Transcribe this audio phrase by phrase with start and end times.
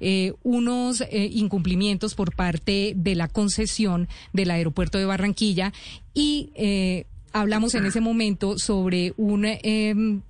[0.00, 5.72] eh, unos eh, incumplimientos por parte de la concesión del aeropuerto de Barranquilla
[6.14, 10.22] y eh, hablamos en ese momento sobre un em,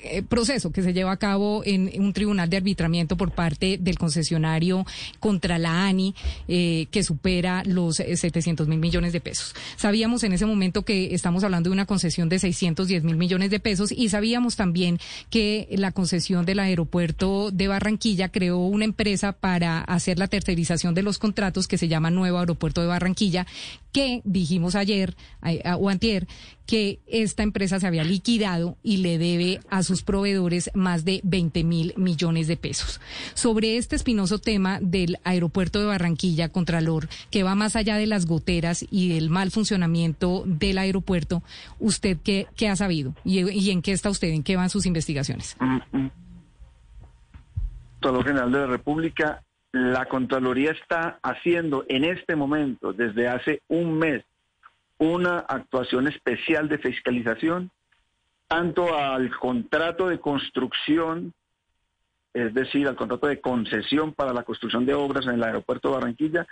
[0.00, 3.98] eh, proceso que se lleva a cabo en, un tribunal de arbitramiento por parte del
[3.98, 4.86] concesionario
[5.18, 6.14] contra la ANI,
[6.46, 9.56] eh, que supera los 700 eh, mil millones de pesos.
[9.76, 13.58] Sabíamos en ese momento que estamos hablando de una concesión de 610 mil millones de
[13.58, 15.00] pesos y sabíamos también
[15.30, 21.02] que la concesión del aeropuerto de Barranquilla creó una empresa para hacer la tercerización de
[21.02, 23.48] los contratos que se llama Nuevo Aeropuerto de Barranquilla,
[23.92, 25.16] que dijimos ayer
[25.78, 26.28] o antier
[26.68, 31.64] que esta empresa se había liquidado y le debe a sus proveedores más de 20
[31.64, 33.00] mil millones de pesos.
[33.32, 38.26] Sobre este espinoso tema del aeropuerto de Barranquilla, Contralor, que va más allá de las
[38.26, 41.42] goteras y del mal funcionamiento del aeropuerto,
[41.80, 43.14] ¿usted qué, ha sabido?
[43.24, 44.28] ¿Y, en qué está usted?
[44.28, 45.56] ¿En qué van sus investigaciones?
[48.00, 49.42] Todo General de la República,
[49.72, 54.22] la Contraloría está haciendo en este momento, desde hace un mes,
[54.98, 57.70] una actuación especial de fiscalización
[58.48, 61.34] tanto al contrato de construcción,
[62.32, 65.94] es decir, al contrato de concesión para la construcción de obras en el aeropuerto de
[65.94, 66.46] Barranquilla,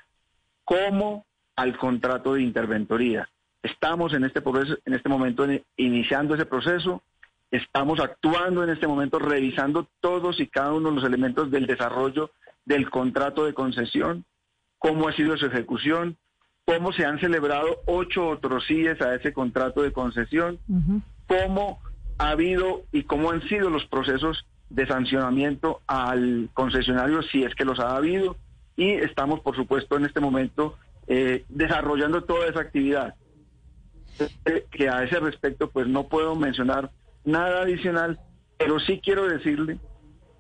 [0.65, 1.25] como
[1.57, 3.29] al contrato de interventoría.
[3.63, 7.03] Estamos en este proceso, en este momento iniciando ese proceso,
[7.51, 12.31] estamos actuando en este momento revisando todos y cada uno de los elementos del desarrollo
[12.67, 14.25] del contrato de concesión,
[14.79, 16.17] cómo ha sido su ejecución,
[16.67, 20.59] cómo se han celebrado ocho otros CIES a ese contrato de concesión,
[21.29, 21.81] cómo
[22.19, 27.65] ha habido y cómo han sido los procesos de sancionamiento al concesionario si es que
[27.65, 28.37] los ha habido
[28.77, 33.15] y estamos por supuesto en este momento eh, desarrollando toda esa actividad.
[34.19, 36.91] Eh, que a ese respecto pues no puedo mencionar
[37.25, 38.19] nada adicional
[38.59, 39.79] pero sí quiero decirle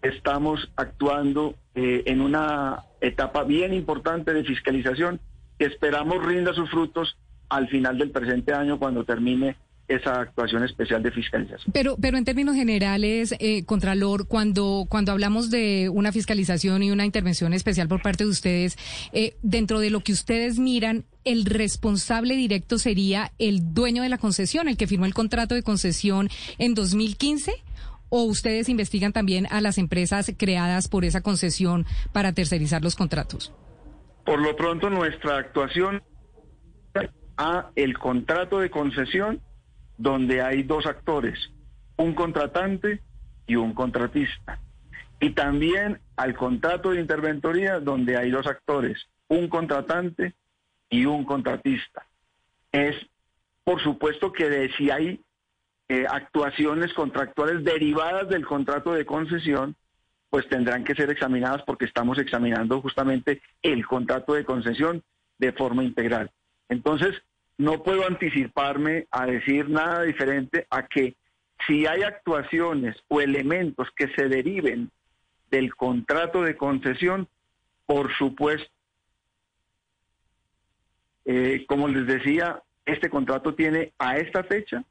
[0.01, 5.21] estamos actuando eh, en una etapa bien importante de fiscalización
[5.59, 7.17] que esperamos rinda sus frutos
[7.49, 9.57] al final del presente año cuando termine
[9.89, 11.73] esa actuación especial de fiscalización.
[11.73, 17.07] Pero, pero en términos generales, eh, Contralor, cuando, cuando hablamos de una fiscalización y una
[17.07, 18.77] intervención especial por parte de ustedes,
[19.13, 24.19] eh, dentro de lo que ustedes miran, ¿el responsable directo sería el dueño de la
[24.19, 27.53] concesión, el que firmó el contrato de concesión en 2015?
[28.09, 33.53] ¿O ustedes investigan también a las empresas creadas por esa concesión para tercerizar los contratos?
[34.27, 36.03] Por lo pronto, nuestra actuación
[37.37, 39.41] a el contrato de concesión
[39.99, 41.53] donde hay dos actores,
[41.97, 43.03] un contratante
[43.47, 44.59] y un contratista.
[45.21, 50.35] Y también al contrato de interventoría donde hay dos actores, un contratante
[50.91, 52.05] y un contratista.
[52.73, 52.97] Es,
[53.63, 55.21] por supuesto, que de, si hay
[55.89, 59.77] eh, actuaciones contractuales derivadas del contrato de concesión,
[60.31, 65.03] pues tendrán que ser examinadas porque estamos examinando justamente el contrato de concesión
[65.39, 66.31] de forma integral.
[66.69, 67.15] Entonces,
[67.59, 71.17] no puedo anticiparme a decir nada diferente a que
[71.67, 74.91] si hay actuaciones o elementos que se deriven
[75.51, 77.29] del contrato de concesión,
[77.87, 78.71] por supuesto,
[81.25, 84.85] eh, como les decía, este contrato tiene a esta fecha,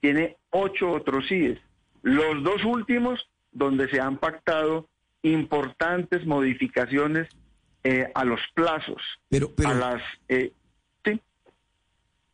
[0.00, 1.58] tiene ocho otros CIES.
[2.02, 4.88] Los dos últimos donde se han pactado
[5.22, 7.28] importantes modificaciones
[7.84, 10.02] eh, a los plazos, pero, pero, a las...
[10.28, 10.52] Eh.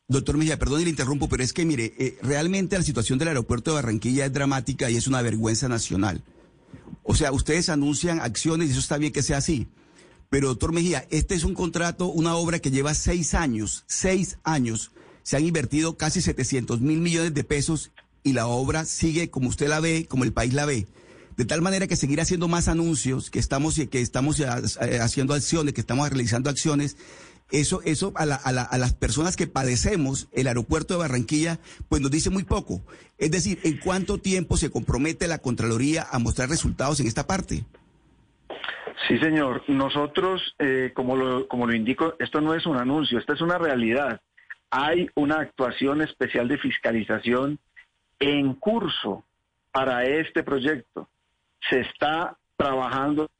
[0.08, 3.28] Doctor Mejía, perdón y le interrumpo, pero es que mire, eh, realmente la situación del
[3.28, 6.22] aeropuerto de Barranquilla es dramática y es una vergüenza nacional.
[7.02, 9.66] O sea, ustedes anuncian acciones y eso está bien que sea así.
[10.28, 14.92] Pero, doctor Mejía, este es un contrato, una obra que lleva seis años, seis años.
[15.22, 17.90] Se han invertido casi 700 mil millones de pesos
[18.22, 20.86] y la obra sigue como usted la ve, como el país la ve.
[21.36, 24.46] De tal manera que seguir haciendo más anuncios, que estamos, que estamos eh,
[25.00, 26.96] haciendo acciones, que estamos realizando acciones,
[27.52, 31.58] eso, eso a, a, las personas que padecemos el aeropuerto de Barranquilla,
[31.88, 32.80] pues nos dice muy poco.
[33.18, 37.64] Es decir, ¿en cuánto tiempo se compromete la Contraloría a mostrar resultados en esta parte?
[39.06, 39.62] Sí, señor.
[39.68, 43.58] Nosotros, eh, como, lo, como lo indico, esto no es un anuncio, esto es una
[43.58, 44.22] realidad.
[44.70, 47.58] Hay una actuación especial de fiscalización
[48.18, 49.22] en curso
[49.70, 51.08] para este proyecto
[51.68, 53.30] se está trabajando,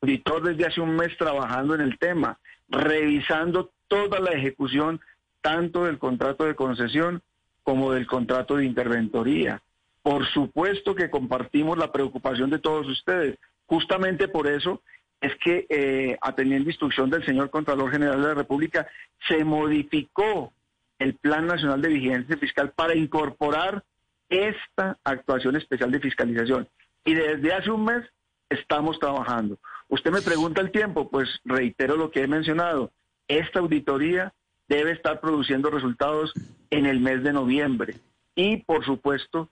[0.00, 5.00] auditor desde hace un mes trabajando en el tema, revisando toda la ejecución,
[5.40, 7.22] tanto del contrato de concesión
[7.62, 9.62] como del contrato de interventoría.
[10.02, 13.38] Por supuesto que compartimos la preocupación de todos ustedes.
[13.66, 14.82] Justamente por eso
[15.20, 18.86] es que, eh, atendiendo instrucción del señor Contralor General de la República,
[19.26, 20.52] se modificó
[20.98, 23.84] el Plan Nacional de Vigilancia Fiscal para incorporar
[24.28, 26.68] esta actuación especial de fiscalización
[27.08, 28.04] y desde hace un mes
[28.50, 29.58] estamos trabajando.
[29.88, 32.92] Usted me pregunta el tiempo, pues reitero lo que he mencionado.
[33.26, 34.34] Esta auditoría
[34.68, 36.34] debe estar produciendo resultados
[36.68, 37.94] en el mes de noviembre
[38.34, 39.48] y, por supuesto,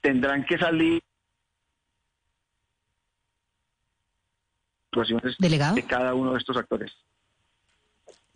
[0.00, 1.00] tendrán que salir
[4.90, 6.92] situaciones de cada uno de estos actores.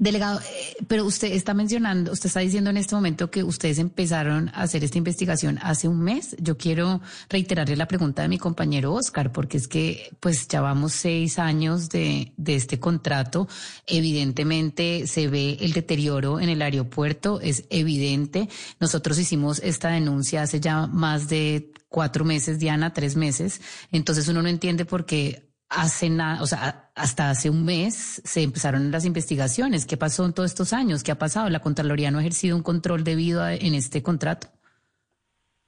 [0.01, 4.49] Delegado, eh, pero usted está mencionando, usted está diciendo en este momento que ustedes empezaron
[4.49, 6.35] a hacer esta investigación hace un mes.
[6.39, 10.95] Yo quiero reiterarle la pregunta de mi compañero Oscar, porque es que pues ya vamos
[10.95, 13.47] seis años de, de este contrato.
[13.87, 18.49] Evidentemente se ve el deterioro en el aeropuerto, es evidente.
[18.81, 23.61] Nosotros hicimos esta denuncia hace ya más de cuatro meses, Diana, tres meses.
[23.93, 28.43] Entonces uno no entiende por qué hace nada, o sea, hasta hace un mes se
[28.43, 29.87] empezaron las investigaciones.
[29.87, 31.05] ¿Qué pasó en todos estos años?
[31.05, 31.49] ¿Qué ha pasado?
[31.49, 34.49] ¿La Contraloría no ha ejercido un control debido a, en este contrato?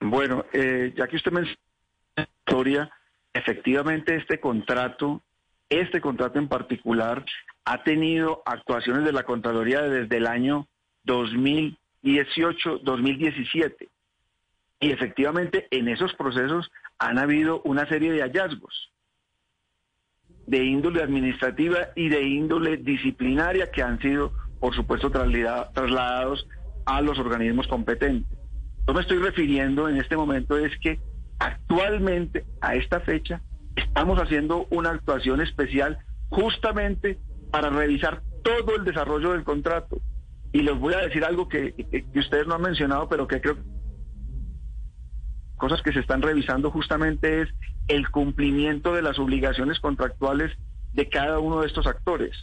[0.00, 1.58] Bueno, eh, ya que usted menciona
[2.16, 2.90] historia,
[3.32, 5.22] efectivamente este contrato,
[5.68, 7.24] este contrato en particular,
[7.64, 10.66] ha tenido actuaciones de la Contraloría desde el año
[11.04, 13.88] 2018, 2017.
[14.80, 18.91] Y efectivamente en esos procesos han habido una serie de hallazgos
[20.52, 26.46] de índole administrativa y de índole disciplinaria que han sido, por supuesto, trasladados
[26.84, 28.38] a los organismos competentes.
[28.86, 31.00] Yo me estoy refiriendo en este momento es que
[31.38, 33.40] actualmente, a esta fecha,
[33.76, 37.18] estamos haciendo una actuación especial justamente
[37.50, 40.02] para revisar todo el desarrollo del contrato.
[40.52, 43.56] Y les voy a decir algo que, que ustedes no han mencionado, pero que creo
[45.56, 47.48] cosas que se están revisando justamente es
[47.92, 50.50] el cumplimiento de las obligaciones contractuales
[50.94, 52.34] de cada uno de estos actores.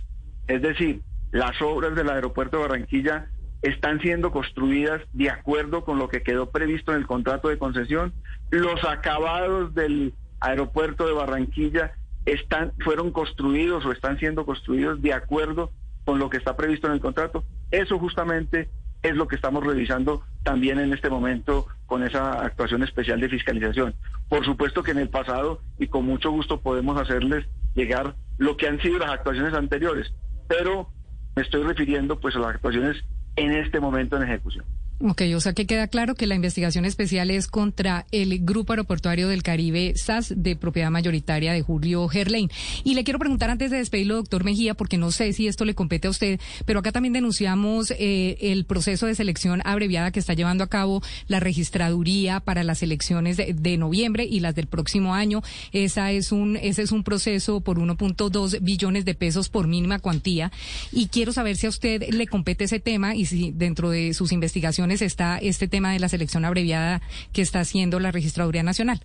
[0.48, 1.02] Es decir,
[1.32, 3.30] las obras del aeropuerto de Barranquilla
[3.64, 8.14] están siendo construidas de acuerdo con lo que quedó previsto en el contrato de concesión.
[8.52, 11.94] Los acabados del aeropuerto de Barranquilla
[12.26, 15.72] están fueron construidos o están siendo construidos de acuerdo
[16.06, 17.44] con lo que está previsto en el contrato.
[17.72, 18.70] Eso justamente
[19.02, 23.96] es lo que estamos revisando también en este momento con esa actuación especial de fiscalización.
[24.30, 27.46] Por supuesto que en el pasado y con mucho gusto podemos hacerles
[27.76, 30.14] llegar lo que han sido las actuaciones anteriores,
[30.48, 30.90] pero
[31.36, 33.04] me estoy refiriendo pues a las actuaciones
[33.36, 34.66] en este momento en ejecución.
[35.02, 39.30] Ok, o sea que queda claro que la investigación especial es contra el Grupo Aeroportuario
[39.30, 42.50] del Caribe SAS de propiedad mayoritaria de Julio Gerlain.
[42.84, 45.74] Y le quiero preguntar antes de despedirlo, doctor Mejía, porque no sé si esto le
[45.74, 50.34] compete a usted, pero acá también denunciamos eh, el proceso de selección abreviada que está
[50.34, 55.42] llevando a cabo la registraduría para las elecciones de, noviembre y las del próximo año.
[55.72, 60.52] Esa es un, ese es un proceso por 1.2 billones de pesos por mínima cuantía.
[60.92, 64.34] Y quiero saber si a usted le compete ese tema y si dentro de sus
[64.34, 67.02] investigaciones está este tema de la selección abreviada
[67.34, 69.02] que está haciendo la Registraduría Nacional.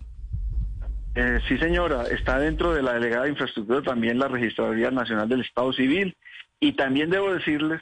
[1.15, 5.41] Eh, sí, señora, está dentro de la delegada de infraestructura también la Registraduría Nacional del
[5.41, 6.17] Estado Civil
[6.59, 7.81] y también debo decirles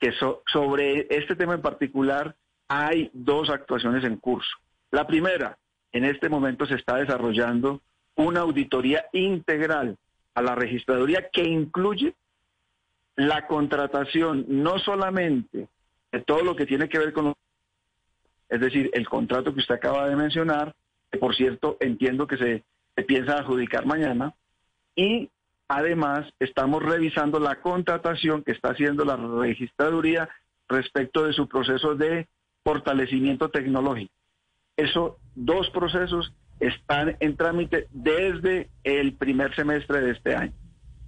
[0.00, 0.12] que
[0.52, 2.34] sobre este tema en particular
[2.68, 4.56] hay dos actuaciones en curso.
[4.90, 5.56] La primera,
[5.92, 7.80] en este momento se está desarrollando
[8.16, 9.96] una auditoría integral
[10.34, 12.14] a la registraduría que incluye
[13.16, 15.68] la contratación no solamente
[16.20, 17.34] todo lo que tiene que ver con,
[18.48, 20.74] es decir, el contrato que usted acaba de mencionar,
[21.10, 22.64] que por cierto entiendo que se,
[22.94, 24.34] se piensa adjudicar mañana,
[24.96, 25.30] y
[25.68, 30.28] además estamos revisando la contratación que está haciendo la registraduría
[30.68, 32.28] respecto de su proceso de
[32.62, 34.12] fortalecimiento tecnológico.
[34.76, 40.52] Esos dos procesos están en trámite desde el primer semestre de este año.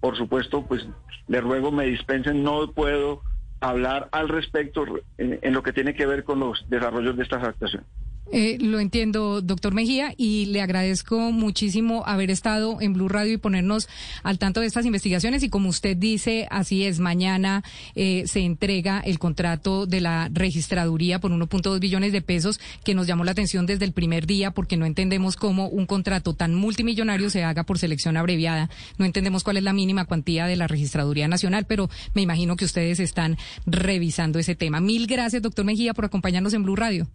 [0.00, 0.87] Por supuesto, pues
[1.28, 3.23] le ruego me dispensen, no puedo
[3.61, 4.85] hablar al respecto
[5.19, 7.89] en, lo que tiene que ver con los desarrollos de estas actuaciones.
[8.33, 13.37] Eh, lo entiendo, doctor Mejía, y le agradezco muchísimo haber estado en Blue Radio y
[13.37, 13.88] ponernos
[14.25, 15.42] al tanto de estas investigaciones.
[15.42, 17.62] Y como usted dice, así es, mañana
[17.95, 23.06] eh, se entrega el contrato de la registraduría por 1.2 billones de pesos, que nos
[23.06, 27.30] llamó la atención desde el primer día, porque no entendemos cómo un contrato tan multimillonario
[27.30, 28.71] se haga por selección abreviada.
[28.99, 32.64] No entendemos cuál es la mínima cuantía de la registraduría nacional, pero me imagino que
[32.64, 34.80] ustedes están revisando ese tema.
[34.80, 37.09] Mil gracias, doctor Mejía, por acompañarnos en Blue Radio.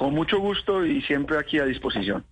[0.00, 2.24] Con mucho gusto y siempre aquí a disposición.